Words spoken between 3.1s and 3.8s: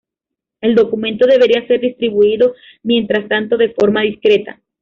tanto de